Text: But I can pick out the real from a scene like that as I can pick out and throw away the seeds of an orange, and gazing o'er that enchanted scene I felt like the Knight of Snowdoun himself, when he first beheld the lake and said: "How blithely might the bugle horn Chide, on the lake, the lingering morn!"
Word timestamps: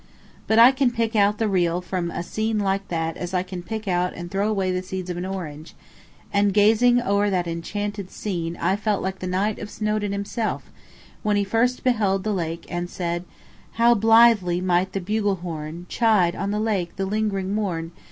But 0.47 0.57
I 0.57 0.71
can 0.71 0.89
pick 0.89 1.15
out 1.15 1.37
the 1.37 1.47
real 1.47 1.79
from 1.79 2.09
a 2.09 2.23
scene 2.23 2.57
like 2.57 2.87
that 2.87 3.17
as 3.17 3.35
I 3.35 3.43
can 3.43 3.61
pick 3.61 3.87
out 3.87 4.15
and 4.15 4.31
throw 4.31 4.49
away 4.49 4.71
the 4.71 4.81
seeds 4.81 5.11
of 5.11 5.17
an 5.17 5.27
orange, 5.27 5.75
and 6.33 6.55
gazing 6.55 6.99
o'er 6.99 7.29
that 7.29 7.45
enchanted 7.47 8.09
scene 8.09 8.57
I 8.59 8.77
felt 8.77 9.03
like 9.03 9.19
the 9.19 9.27
Knight 9.27 9.59
of 9.59 9.69
Snowdoun 9.69 10.11
himself, 10.11 10.71
when 11.21 11.35
he 11.35 11.43
first 11.43 11.83
beheld 11.83 12.23
the 12.23 12.33
lake 12.33 12.65
and 12.67 12.89
said: 12.89 13.25
"How 13.73 13.93
blithely 13.93 14.59
might 14.59 14.93
the 14.93 15.01
bugle 15.01 15.35
horn 15.35 15.85
Chide, 15.87 16.35
on 16.35 16.49
the 16.49 16.59
lake, 16.59 16.95
the 16.95 17.05
lingering 17.05 17.53
morn!" 17.53 17.91